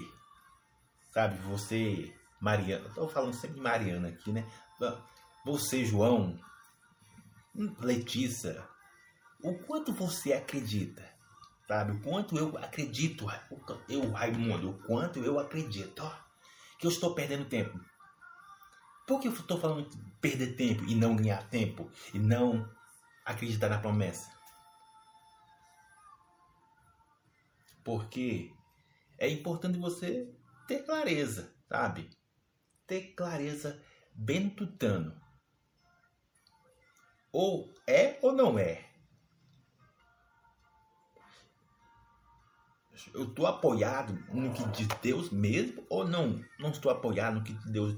sabe, 1.11 1.37
você, 1.39 2.13
Mariana, 2.41 2.87
estou 2.87 3.07
falando 3.09 3.33
sempre 3.33 3.55
de 3.55 3.61
Mariana 3.61 4.09
aqui, 4.09 4.31
né? 4.31 4.45
Você, 5.45 5.85
João, 5.85 6.37
Letícia, 7.79 8.67
o 9.41 9.57
quanto 9.59 9.93
você 9.93 10.33
acredita, 10.33 11.09
sabe? 11.67 11.91
O 11.91 12.01
quanto 12.01 12.37
eu 12.37 12.57
acredito, 12.57 13.27
eu, 13.89 14.11
Raimundo, 14.11 14.71
o 14.71 14.83
quanto 14.83 15.19
eu 15.19 15.39
acredito 15.39 16.01
ó, 16.03 16.15
que 16.79 16.87
eu 16.87 16.91
estou 16.91 17.13
perdendo 17.13 17.45
tempo. 17.45 17.79
Por 19.05 19.19
que 19.19 19.27
eu 19.27 19.33
estou 19.33 19.59
falando 19.59 19.89
de 19.89 19.97
perder 20.21 20.55
tempo 20.55 20.83
e 20.85 20.95
não 20.95 21.15
ganhar 21.15 21.47
tempo 21.49 21.89
e 22.13 22.19
não 22.19 22.69
acreditar 23.25 23.69
na 23.69 23.77
promessa? 23.77 24.31
Porque 27.83 28.51
é 29.17 29.29
importante 29.29 29.77
você 29.77 30.29
ter 30.67 30.83
clareza, 30.83 31.53
sabe? 31.69 32.09
Ter 32.85 33.13
clareza 33.13 33.81
bem 34.13 34.45
no 34.45 34.51
tutano. 34.51 35.21
Ou 37.31 37.73
é 37.87 38.19
ou 38.21 38.33
não 38.33 38.59
é. 38.59 38.86
Eu 43.13 43.23
estou 43.23 43.45
apoiado 43.45 44.13
no 44.33 44.53
que 44.53 44.65
diz 44.69 44.87
Deus 45.01 45.29
mesmo 45.29 45.85
ou 45.89 46.07
não? 46.07 46.43
Não 46.59 46.71
estou 46.71 46.91
apoiado 46.91 47.35
no 47.35 47.43
que 47.43 47.53
Deus. 47.69 47.95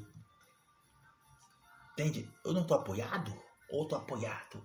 Entende? 1.94 2.29
Eu 2.46 2.53
não 2.53 2.62
estou 2.62 2.77
apoiado 2.77 3.34
ou 3.70 3.84
estou 3.84 3.98
apoiado? 3.98 4.63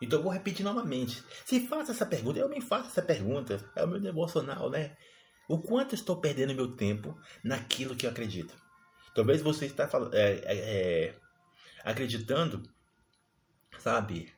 Então 0.00 0.18
eu 0.18 0.22
vou 0.22 0.32
repetir 0.32 0.64
novamente. 0.64 1.22
Se 1.44 1.66
faça 1.66 1.92
essa 1.92 2.06
pergunta, 2.06 2.38
eu 2.38 2.48
me 2.48 2.60
faço 2.60 2.88
essa 2.88 3.02
pergunta. 3.02 3.70
É 3.76 3.84
o 3.84 3.88
meu 3.88 4.00
devocional, 4.00 4.70
né? 4.70 4.96
O 5.48 5.58
quanto 5.58 5.94
estou 5.94 6.16
perdendo 6.16 6.54
meu 6.54 6.74
tempo 6.74 7.18
naquilo 7.44 7.96
que 7.96 8.06
eu 8.06 8.10
acredito? 8.10 8.54
Talvez 9.14 9.42
você 9.42 9.66
está 9.66 9.88
é, 10.12 10.32
é, 10.44 11.08
é, 11.08 11.18
acreditando, 11.84 12.62
sabe? 13.78 14.32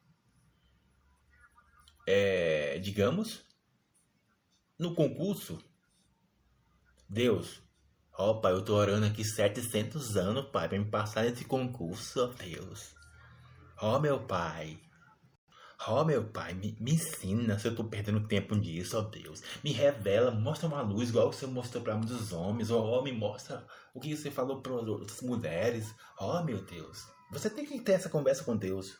É, 2.06 2.78
digamos, 2.78 3.44
no 4.78 4.94
concurso. 4.94 5.58
Deus, 7.08 7.62
ó 8.12 8.34
pai, 8.34 8.52
eu 8.52 8.64
tô 8.64 8.74
orando 8.74 9.06
aqui 9.06 9.24
700 9.24 10.16
anos, 10.16 10.50
pai, 10.50 10.68
para 10.68 10.78
me 10.78 10.90
passar 10.90 11.24
nesse 11.24 11.44
concurso, 11.44 12.24
ó 12.24 12.26
Deus. 12.28 12.94
Ó 13.80 13.98
meu 13.98 14.20
pai, 14.26 14.80
Ó 15.88 16.04
meu 16.04 16.22
pai, 16.24 16.54
me, 16.54 16.76
me, 16.78 16.92
ensina 16.92 17.58
se 17.58 17.66
eu 17.66 17.74
tô 17.74 17.82
perdendo 17.82 18.26
tempo 18.28 18.54
nisso, 18.54 18.96
ó 18.96 19.02
Deus. 19.02 19.42
Me 19.64 19.72
revela, 19.72 20.30
mostra 20.30 20.68
uma 20.68 20.80
luz 20.80 21.08
igual 21.08 21.32
você 21.32 21.46
mostrou 21.46 21.82
para 21.82 21.96
muitos 21.96 22.32
homens. 22.32 22.70
Ó, 22.70 23.00
oh, 23.00 23.02
me 23.02 23.10
mostra 23.10 23.66
o 23.92 23.98
que 23.98 24.16
você 24.16 24.30
falou 24.30 24.62
para 24.62 24.72
outras 24.72 25.20
mulheres. 25.22 25.92
Ó 26.20 26.42
meu 26.44 26.62
Deus. 26.64 27.04
Você 27.32 27.50
tem 27.50 27.66
que 27.66 27.80
ter 27.80 27.92
essa 27.92 28.08
conversa 28.08 28.44
com 28.44 28.56
Deus, 28.56 28.96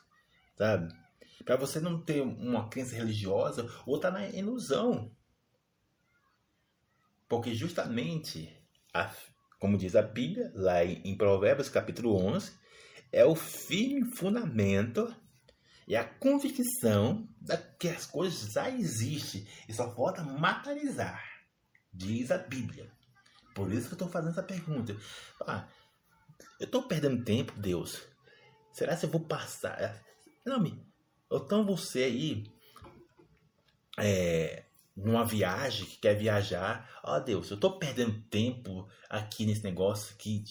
sabe? 0.57 0.93
Para 1.45 1.55
você 1.57 1.79
não 1.79 2.01
ter 2.01 2.21
uma 2.21 2.69
crença 2.69 2.95
religiosa 2.95 3.69
ou 3.85 3.99
tá 3.99 4.09
na 4.09 4.27
ilusão. 4.29 5.11
Porque 7.27 7.53
justamente, 7.53 8.55
a, 8.93 9.13
como 9.59 9.77
diz 9.77 9.95
a 9.95 10.01
Bíblia, 10.01 10.51
lá 10.53 10.83
em 10.83 11.17
Provérbios 11.17 11.69
capítulo 11.69 12.15
11, 12.15 12.51
é 13.11 13.25
o 13.25 13.35
firme 13.35 14.15
fundamento 14.15 15.13
e 15.87 15.95
a 15.95 16.03
convicção 16.03 17.27
de 17.41 17.57
que 17.79 17.89
as 17.89 18.05
coisas 18.05 18.51
já 18.53 18.69
existem 18.69 19.47
e 19.67 19.73
só 19.73 19.93
falta 19.93 20.23
materializar, 20.23 21.21
diz 21.93 22.31
a 22.31 22.37
Bíblia. 22.37 22.91
Por 23.53 23.71
isso 23.71 23.87
que 23.87 23.93
eu 23.93 23.95
estou 23.95 24.09
fazendo 24.09 24.31
essa 24.31 24.43
pergunta. 24.43 24.95
Ah, 25.41 25.67
eu 26.59 26.65
estou 26.65 26.87
perdendo 26.87 27.23
tempo, 27.23 27.53
Deus. 27.59 28.01
Será 28.71 28.95
que 28.95 29.05
eu 29.05 29.09
vou 29.09 29.21
passar? 29.21 30.01
Não, 30.45 30.59
me. 30.59 30.92
Então 31.33 31.65
você 31.65 32.03
aí, 32.03 32.43
é, 33.97 34.63
numa 34.95 35.25
viagem, 35.25 35.85
que 35.85 35.97
quer 35.97 36.15
viajar, 36.15 36.99
ó 37.03 37.17
oh, 37.17 37.19
Deus, 37.19 37.49
eu 37.49 37.55
estou 37.55 37.79
perdendo 37.79 38.21
tempo 38.29 38.87
aqui 39.09 39.45
nesse 39.45 39.63
negócio 39.63 40.13
aqui 40.13 40.43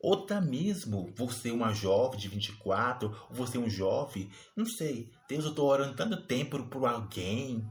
Outra 0.00 0.40
mesmo, 0.40 1.12
você 1.16 1.50
uma 1.50 1.72
jovem 1.72 2.20
de 2.20 2.28
24, 2.28 3.08
ou 3.28 3.34
você 3.34 3.58
um 3.58 3.68
jovem, 3.68 4.30
não 4.54 4.64
sei. 4.64 5.10
Deus, 5.28 5.44
eu 5.44 5.50
estou 5.50 5.68
orando 5.68 5.96
tanto 5.96 6.22
tempo 6.22 6.62
por 6.66 6.86
alguém. 6.86 7.68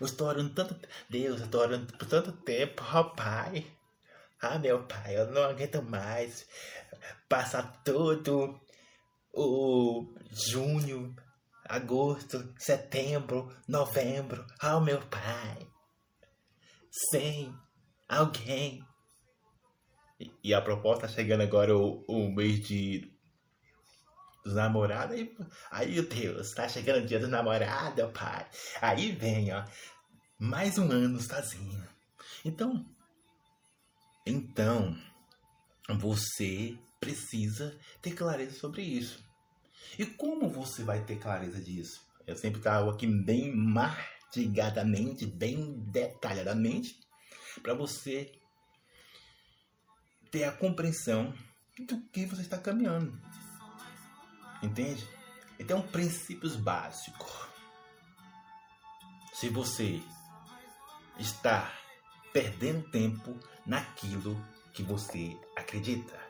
Eu 0.00 0.06
estou 0.06 0.28
orando 0.28 0.54
tanto. 0.54 0.76
Deus, 1.08 1.40
eu 1.40 1.46
estou 1.46 1.60
orando 1.60 1.92
por 1.92 2.06
tanto 2.06 2.30
tempo, 2.30 2.84
ó 2.92 3.00
oh, 3.00 3.10
Pai. 3.16 3.66
Ah, 4.40 4.60
meu 4.60 4.84
Pai, 4.84 5.16
eu 5.18 5.32
não 5.32 5.42
aguento 5.42 5.82
mais 5.82 6.46
passar 7.28 7.82
todo 7.82 8.60
o 9.34 10.14
junho, 10.30 11.14
agosto, 11.68 12.54
setembro, 12.58 13.54
novembro. 13.68 14.46
Ah, 14.60 14.76
oh, 14.76 14.80
meu 14.80 15.00
Pai. 15.06 15.66
Sem 17.10 17.52
alguém 18.08 18.84
e 20.42 20.54
a 20.54 20.60
proposta 20.60 21.06
tá 21.06 21.12
chegando 21.12 21.42
agora 21.42 21.76
o, 21.76 22.04
o 22.06 22.30
mês 22.30 22.60
de 22.60 23.10
dos 24.44 24.54
namorados. 24.54 25.16
Aí, 25.16 25.36
aí, 25.70 26.02
Deus, 26.02 26.52
tá 26.52 26.68
chegando 26.68 27.02
o 27.02 27.06
dia 27.06 27.18
do 27.18 27.28
namorado, 27.28 28.06
pai. 28.10 28.46
Aí 28.80 29.12
vem, 29.12 29.52
ó, 29.52 29.64
mais 30.38 30.76
um 30.76 30.90
ano 30.90 31.20
sozinho. 31.20 31.82
Então, 32.44 32.84
então, 34.26 34.96
você 35.98 36.78
precisa 37.04 37.78
ter 38.00 38.14
clareza 38.14 38.58
sobre 38.58 38.82
isso. 38.82 39.22
E 39.98 40.06
como 40.06 40.48
você 40.48 40.82
vai 40.82 41.04
ter 41.04 41.18
clareza 41.18 41.60
disso? 41.60 42.02
Eu 42.26 42.34
sempre 42.34 42.60
trago 42.60 42.90
aqui 42.90 43.06
bem 43.06 43.54
mastigadamente, 43.54 45.26
bem 45.26 45.78
detalhadamente, 45.90 46.98
para 47.62 47.74
você 47.74 48.32
ter 50.30 50.44
a 50.44 50.52
compreensão 50.52 51.34
do 51.78 52.00
que 52.08 52.24
você 52.24 52.40
está 52.40 52.56
caminhando. 52.56 53.20
Entende? 54.62 55.06
Então, 55.58 55.82
princípios 55.82 56.56
básicos. 56.56 57.30
Se 59.34 59.50
você 59.50 60.00
está 61.18 61.70
perdendo 62.32 62.90
tempo 62.90 63.38
naquilo 63.66 64.42
que 64.72 64.82
você 64.82 65.38
acredita. 65.54 66.23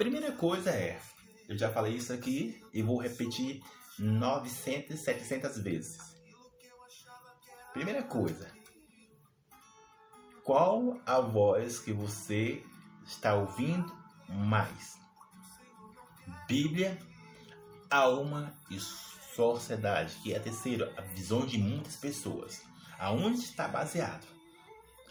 Primeira 0.00 0.32
coisa 0.32 0.70
é, 0.70 0.98
eu 1.46 1.58
já 1.58 1.70
falei 1.70 1.92
isso 1.96 2.10
aqui 2.10 2.58
e 2.72 2.80
vou 2.80 2.98
repetir 2.98 3.62
900, 3.98 4.98
700 4.98 5.58
vezes. 5.58 5.98
Primeira 7.74 8.02
coisa, 8.02 8.50
qual 10.42 10.98
a 11.04 11.20
voz 11.20 11.80
que 11.80 11.92
você 11.92 12.64
está 13.04 13.34
ouvindo 13.34 13.94
mais? 14.26 14.98
Bíblia, 16.48 16.98
alma 17.90 18.54
e 18.70 18.80
sociedade, 18.80 20.14
que 20.22 20.32
é 20.32 20.38
a 20.38 20.42
terceira, 20.42 20.94
a 20.96 21.02
visão 21.02 21.44
de 21.44 21.58
muitas 21.58 21.96
pessoas. 21.96 22.62
Aonde 22.98 23.40
está 23.40 23.68
baseado 23.68 24.26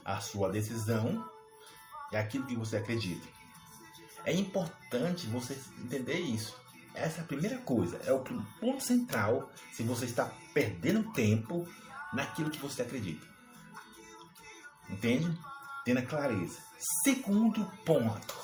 a 0.04 0.20
sua 0.20 0.50
decisão 0.50 1.30
e 2.12 2.18
aquilo 2.18 2.48
que 2.48 2.56
você 2.56 2.78
acredita? 2.78 3.39
É 4.30 4.32
importante 4.32 5.26
você 5.26 5.60
entender 5.84 6.20
isso. 6.20 6.56
Essa 6.94 7.22
é 7.22 7.24
a 7.24 7.26
primeira 7.26 7.58
coisa, 7.58 8.00
é 8.06 8.14
o 8.14 8.24
ponto 8.60 8.84
central 8.84 9.52
se 9.72 9.82
você 9.82 10.06
está 10.06 10.32
perdendo 10.54 11.12
tempo 11.14 11.68
naquilo 12.14 12.52
que 12.52 12.60
você 12.60 12.84
acredita. 12.84 13.26
Entende? 14.88 15.36
Tendo 15.84 16.04
clareza. 16.04 16.60
Segundo 17.04 17.66
ponto. 17.84 18.36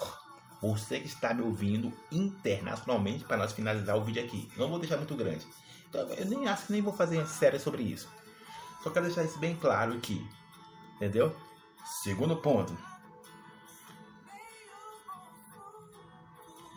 Você 0.60 1.00
que 1.00 1.06
está 1.06 1.36
me 1.36 1.43
ouvindo 1.43 1.93
internacionalmente 2.12 3.24
para 3.24 3.38
nós 3.38 3.52
finalizar 3.52 3.95
o 3.95 4.04
vídeo 4.04 4.24
aqui. 4.24 4.52
Não 4.58 4.69
vou 4.69 4.80
deixar 4.80 4.98
muito 4.98 5.15
grande. 5.15 5.45
Então, 5.88 6.02
eu 6.13 6.26
nem 6.26 6.48
acho 6.48 6.65
que 6.65 6.71
nem 6.71 6.82
vou 6.82 6.93
fazer 6.93 7.28
série 7.28 7.60
sobre 7.60 7.84
isso. 7.84 8.10
Só 8.82 8.89
quero 8.89 9.06
deixar 9.06 9.24
isso 9.24 9.38
bem 9.38 9.56
claro 9.56 9.93
aqui. 9.93 10.28
Entendeu? 10.95 11.36
Segundo 12.02 12.38
ponto. 12.38 12.76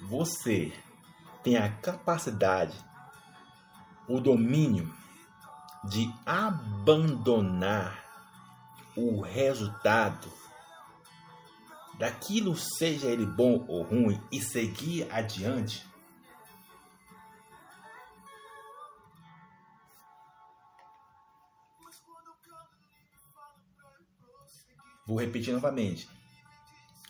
Você 0.09 0.73
tem 1.43 1.59
a 1.59 1.71
capacidade, 1.71 2.75
o 4.09 4.19
domínio 4.21 4.91
de 5.85 6.11
abandonar 6.25 8.05
o 8.97 9.21
resultado 9.21 10.33
daquilo, 11.99 12.57
seja 12.57 13.09
ele 13.09 13.27
bom 13.27 13.67
ou 13.69 13.83
ruim, 13.83 14.19
e 14.33 14.41
seguir 14.41 15.07
adiante, 15.13 15.87
Vou 25.07 25.19
repetir 25.19 25.55
novamente. 25.55 26.07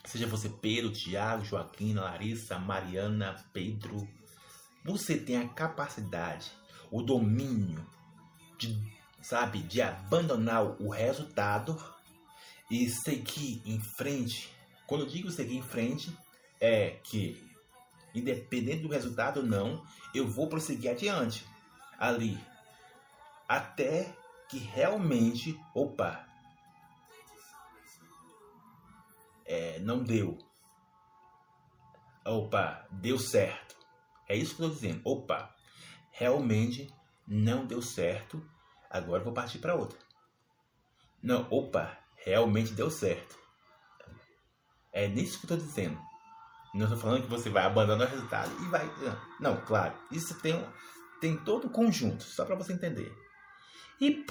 Seja 0.09 0.27
você 0.27 0.49
Pedro, 0.49 0.91
Tiago, 0.91 1.45
Joaquim, 1.45 1.93
Larissa, 1.93 2.59
Mariana, 2.59 3.37
Pedro, 3.53 4.09
você 4.83 5.19
tem 5.19 5.37
a 5.37 5.49
capacidade, 5.49 6.51
o 6.91 7.03
domínio 7.03 7.87
de 8.57 8.99
sabe, 9.21 9.59
de 9.59 9.83
abandonar 9.83 10.65
o 10.81 10.89
resultado 10.89 11.77
e 12.71 12.89
seguir 12.89 13.61
em 13.67 13.79
frente. 13.81 14.49
Quando 14.87 15.03
eu 15.03 15.09
digo 15.09 15.31
seguir 15.31 15.57
em 15.57 15.63
frente, 15.63 16.11
é 16.61 16.99
que 17.05 17.47
independente 18.15 18.83
do 18.83 18.89
resultado 18.89 19.41
ou 19.41 19.47
não, 19.47 19.85
eu 20.15 20.27
vou 20.27 20.49
prosseguir 20.49 20.91
adiante 20.91 21.45
ali 21.99 22.39
até 23.47 24.15
que 24.49 24.59
realmente, 24.59 25.59
opa, 25.75 26.28
é, 29.49 29.79
não 29.81 30.05
deu. 30.05 30.37
Opa, 32.25 32.87
deu 32.91 33.19
certo. 33.19 33.75
É 34.29 34.37
isso 34.37 34.55
que 34.55 34.63
eu 34.63 34.69
estou 34.69 34.81
dizendo. 34.81 35.01
Opa, 35.05 35.55
realmente 36.13 36.93
não 37.27 37.67
deu 37.67 37.81
certo. 37.81 38.47
Agora 38.91 39.25
vou 39.25 39.33
partir 39.33 39.59
para 39.59 39.75
outra. 39.75 39.99
Não, 41.23 41.49
opa, 41.51 41.99
realmente 42.17 42.75
deu 42.75 42.91
certo. 42.91 43.37
É 44.93 45.09
nisso 45.09 45.41
que 45.41 45.51
eu 45.51 45.57
estou 45.57 45.67
dizendo. 45.67 45.99
Não 46.75 46.85
estou 46.85 46.99
falando 46.99 47.23
que 47.23 47.31
você 47.31 47.49
vai 47.49 47.65
abandonar 47.65 48.07
o 48.07 48.11
resultado 48.11 48.51
e 48.63 48.69
vai. 48.69 48.87
Não, 49.41 49.65
claro. 49.65 49.97
Isso 50.11 50.39
tem, 50.41 50.63
tem 51.21 51.37
todo 51.39 51.67
o 51.67 51.71
conjunto, 51.71 52.23
só 52.23 52.45
para 52.45 52.55
você 52.55 52.75
entender. 52.75 53.11
E, 53.99 54.27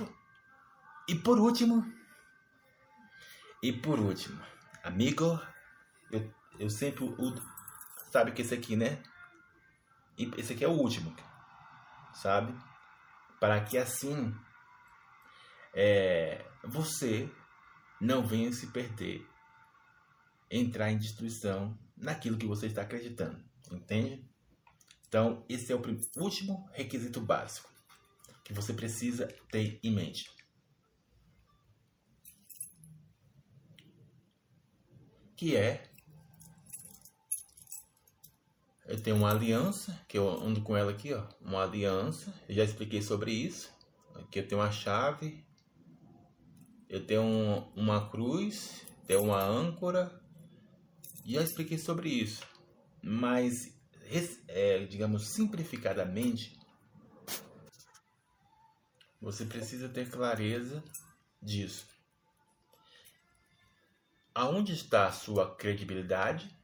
e 1.09 1.15
por 1.15 1.39
último. 1.39 1.91
E 3.63 3.73
por 3.73 3.99
último, 3.99 4.39
amigo, 4.87 5.39
eu, 6.11 6.33
eu 6.59 6.69
sempre. 6.69 7.05
Sabe 8.11 8.31
que 8.31 8.41
esse 8.41 8.53
aqui, 8.53 8.75
né? 8.75 9.01
E 10.17 10.31
esse 10.37 10.53
aqui 10.53 10.63
é 10.63 10.67
o 10.67 10.71
último, 10.71 11.15
sabe? 12.13 12.55
Para 13.39 13.61
que 13.63 13.77
assim 13.77 14.33
é, 15.73 16.43
você 16.63 17.29
não 18.01 18.25
venha 18.25 18.51
se 18.51 18.67
perder, 18.67 19.27
entrar 20.49 20.91
em 20.91 20.97
destruição 20.97 21.77
naquilo 21.95 22.37
que 22.37 22.47
você 22.47 22.65
está 22.65 22.81
acreditando, 22.81 23.43
entende? 23.71 24.25
Então, 25.07 25.45
esse 25.47 25.71
é 25.71 25.75
o 25.75 25.81
último 26.17 26.67
requisito 26.73 27.21
básico 27.21 27.69
que 28.43 28.53
você 28.53 28.73
precisa 28.73 29.27
ter 29.51 29.79
em 29.83 29.93
mente. 29.93 30.31
Que 35.37 35.55
é 35.55 35.87
eu 38.87 38.97
tenho 39.01 39.17
uma 39.17 39.29
aliança, 39.29 39.99
que 40.07 40.17
eu 40.17 40.29
ando 40.29 40.61
com 40.61 40.75
ela 40.75 40.91
aqui, 40.91 41.13
ó, 41.13 41.27
uma 41.41 41.61
aliança. 41.63 42.33
Eu 42.47 42.55
já 42.55 42.63
expliquei 42.63 43.01
sobre 43.01 43.31
isso. 43.31 43.69
Aqui 44.15 44.39
eu 44.39 44.47
tenho 44.47 44.61
uma 44.61 44.71
chave, 44.71 45.43
eu 46.89 47.05
tenho 47.05 47.21
um, 47.21 47.59
uma 47.75 48.09
cruz, 48.09 48.85
tenho 49.05 49.23
uma 49.23 49.43
âncora. 49.43 50.21
Já 51.25 51.43
expliquei 51.43 51.77
sobre 51.77 52.09
isso. 52.09 52.41
Mas, 53.03 53.73
é, 54.47 54.85
digamos, 54.85 55.27
simplificadamente, 55.27 56.57
você 59.19 59.43
precisa 59.43 59.89
ter 59.89 60.09
clareza 60.09 60.81
disso. 61.41 61.85
Aonde 64.39 64.71
está 64.71 65.07
a 65.07 65.11
sua 65.11 65.55
credibilidade? 65.55 66.55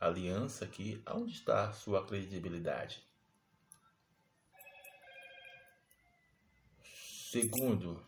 Aliança 0.00 0.64
aqui, 0.64 1.00
aonde 1.06 1.30
está 1.32 1.68
a 1.68 1.72
sua 1.72 2.04
credibilidade? 2.04 3.06
Segundo, 7.30 8.04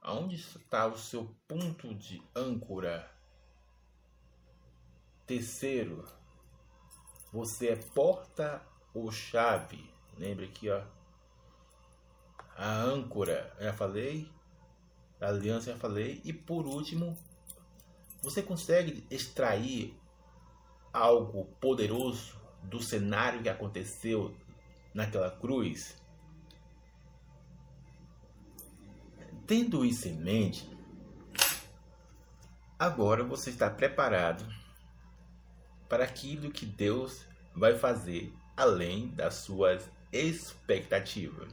aonde 0.00 0.36
está 0.36 0.86
o 0.86 0.96
seu 0.96 1.34
ponto 1.48 1.92
de 1.92 2.22
âncora? 2.32 3.12
Terceiro, 5.26 6.06
você 7.32 7.70
é 7.70 7.76
porta 7.76 8.64
ou 8.94 9.10
chave? 9.10 9.92
Lembre 10.16 10.44
aqui, 10.44 10.70
ó. 10.70 10.86
A 12.54 12.74
âncora, 12.74 13.52
já 13.58 13.72
falei. 13.72 14.39
Aliança, 15.20 15.72
já 15.72 15.76
falei. 15.76 16.20
E 16.24 16.32
por 16.32 16.66
último, 16.66 17.16
você 18.22 18.42
consegue 18.42 19.04
extrair 19.10 19.94
algo 20.92 21.44
poderoso 21.60 22.38
do 22.62 22.82
cenário 22.82 23.42
que 23.42 23.48
aconteceu 23.48 24.34
naquela 24.94 25.30
cruz? 25.30 25.96
Tendo 29.46 29.84
isso 29.84 30.06
em 30.08 30.16
mente, 30.16 30.70
agora 32.78 33.24
você 33.24 33.50
está 33.50 33.68
preparado 33.68 34.46
para 35.88 36.04
aquilo 36.04 36.52
que 36.52 36.64
Deus 36.64 37.26
vai 37.54 37.76
fazer 37.76 38.32
além 38.56 39.08
das 39.08 39.34
suas 39.34 39.90
expectativas. 40.12 41.52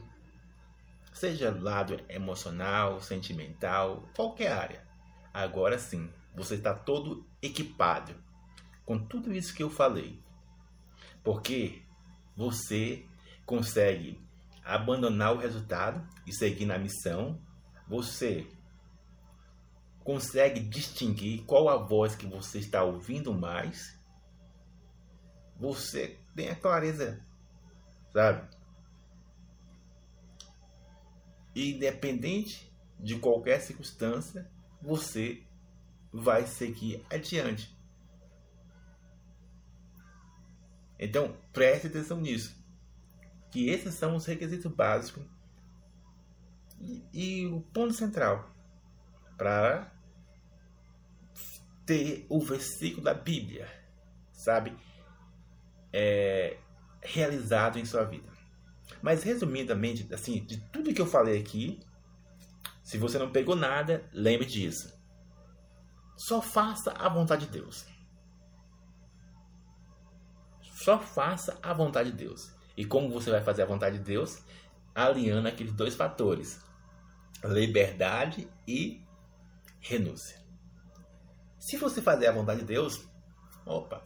Seja 1.18 1.50
lado 1.50 2.00
emocional, 2.08 3.00
sentimental, 3.00 4.08
qualquer 4.14 4.52
área. 4.52 4.86
Agora 5.34 5.76
sim, 5.76 6.08
você 6.32 6.54
está 6.54 6.72
todo 6.72 7.26
equipado 7.42 8.14
com 8.86 8.96
tudo 8.96 9.32
isso 9.34 9.52
que 9.52 9.64
eu 9.64 9.68
falei. 9.68 10.22
Porque 11.24 11.82
você 12.36 13.04
consegue 13.44 14.20
abandonar 14.64 15.34
o 15.34 15.38
resultado 15.38 16.06
e 16.24 16.32
seguir 16.32 16.66
na 16.66 16.78
missão 16.78 17.42
você 17.88 18.46
consegue 20.04 20.60
distinguir 20.60 21.42
qual 21.46 21.68
a 21.68 21.78
voz 21.78 22.14
que 22.14 22.26
você 22.26 22.60
está 22.60 22.84
ouvindo 22.84 23.34
mais? 23.34 23.98
Você 25.56 26.16
tem 26.36 26.50
a 26.50 26.54
clareza, 26.54 27.20
sabe? 28.12 28.57
Independente 31.58 32.72
de 33.00 33.18
qualquer 33.18 33.60
circunstância, 33.60 34.48
você 34.80 35.42
vai 36.12 36.46
seguir 36.46 37.04
adiante. 37.10 37.76
Então, 40.98 41.36
preste 41.52 41.88
atenção 41.88 42.20
nisso. 42.20 42.56
Que 43.50 43.70
esses 43.70 43.94
são 43.94 44.14
os 44.14 44.24
requisitos 44.24 44.70
básicos 44.72 45.24
e, 46.80 47.02
e 47.12 47.46
o 47.46 47.60
ponto 47.60 47.92
central 47.92 48.54
para 49.36 49.92
ter 51.84 52.26
o 52.28 52.40
versículo 52.40 53.02
da 53.02 53.14
Bíblia, 53.14 53.68
sabe, 54.30 54.76
é, 55.92 56.58
realizado 57.00 57.78
em 57.78 57.84
sua 57.84 58.04
vida. 58.04 58.37
Mas 59.02 59.22
resumidamente, 59.22 60.12
assim, 60.12 60.44
de 60.44 60.58
tudo 60.70 60.92
que 60.92 61.00
eu 61.00 61.06
falei 61.06 61.40
aqui, 61.40 61.80
se 62.82 62.98
você 62.98 63.18
não 63.18 63.30
pegou 63.30 63.54
nada, 63.54 64.08
lembre 64.12 64.46
disso. 64.46 64.92
Só 66.16 66.42
faça 66.42 66.92
a 66.92 67.08
vontade 67.08 67.46
de 67.46 67.52
Deus. 67.52 67.86
Só 70.62 70.98
faça 70.98 71.58
a 71.62 71.72
vontade 71.72 72.10
de 72.10 72.16
Deus. 72.16 72.50
E 72.76 72.84
como 72.84 73.10
você 73.10 73.30
vai 73.30 73.42
fazer 73.42 73.62
a 73.62 73.66
vontade 73.66 73.98
de 73.98 74.04
Deus? 74.04 74.42
Alinhando 74.94 75.48
aqueles 75.48 75.72
dois 75.72 75.94
fatores: 75.94 76.60
liberdade 77.44 78.48
e 78.66 79.04
renúncia. 79.80 80.38
Se 81.58 81.76
você 81.76 82.00
fazer 82.00 82.28
a 82.28 82.32
vontade 82.32 82.60
de 82.60 82.66
Deus, 82.66 83.06
opa, 83.66 84.02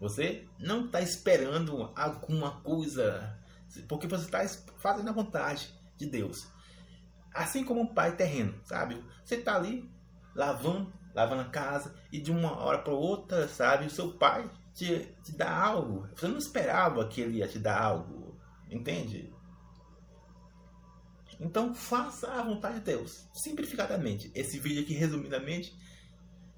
você 0.00 0.46
não 0.58 0.86
está 0.86 1.00
esperando 1.00 1.92
alguma 1.94 2.60
coisa, 2.60 3.38
porque 3.88 4.06
você 4.06 4.24
está 4.24 4.46
fazendo 4.78 5.08
a 5.08 5.12
vontade 5.12 5.72
de 5.96 6.06
Deus. 6.06 6.48
Assim 7.34 7.64
como 7.64 7.80
um 7.80 7.94
pai 7.94 8.16
terreno, 8.16 8.58
sabe? 8.64 9.02
Você 9.24 9.36
está 9.36 9.56
ali 9.56 9.90
lavando, 10.34 10.92
lavando 11.14 11.42
a 11.42 11.50
casa 11.50 11.94
e 12.10 12.20
de 12.20 12.30
uma 12.30 12.56
hora 12.58 12.78
para 12.78 12.92
outra, 12.92 13.48
sabe? 13.48 13.86
O 13.86 13.90
seu 13.90 14.12
pai 14.14 14.50
te, 14.72 15.14
te 15.22 15.32
dá 15.32 15.50
algo. 15.50 16.08
Você 16.14 16.28
não 16.28 16.38
esperava 16.38 17.06
que 17.08 17.20
ele 17.20 17.38
ia 17.38 17.48
te 17.48 17.58
dar 17.58 17.80
algo, 17.80 18.38
entende? 18.70 19.32
Então 21.38 21.74
faça 21.74 22.30
a 22.32 22.42
vontade 22.42 22.76
de 22.76 22.84
Deus. 22.84 23.28
Simplificadamente. 23.34 24.30
Esse 24.34 24.58
vídeo 24.58 24.82
aqui, 24.82 24.94
resumidamente, 24.94 25.76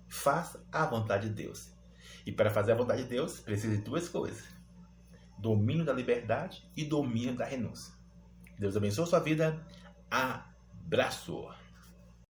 faça 0.09 0.65
a 0.71 0.87
vontade 0.87 1.29
de 1.29 1.35
Deus. 1.35 1.73
E 2.25 2.33
para 2.33 2.51
fazer 2.51 2.73
a 2.73 2.77
vontade 2.77 3.03
de 3.03 3.09
Deus, 3.09 3.41
precisa 3.41 3.77
de 3.77 3.83
duas 3.83 4.09
coisas: 4.09 4.45
domínio 5.39 5.85
da 5.85 5.93
liberdade 5.93 6.63
e 6.77 6.85
domínio 6.85 7.35
da 7.35 7.45
renúncia. 7.45 7.95
Deus 8.59 8.77
abençoe 8.77 9.05
a 9.05 9.07
sua 9.07 9.21
vida. 9.21 9.65
Abraço. 10.11 11.49